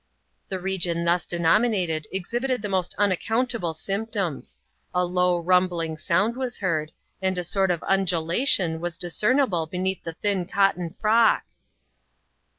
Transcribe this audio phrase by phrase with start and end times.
[0.49, 4.57] The region thus denominated exhibited the most unaccount able symptoms.
[4.95, 11.43] A low, rumbling sound was heard; and a sort of undulation was discerm\Ae\^Ti<e»^k^<^lhixi cotton frock.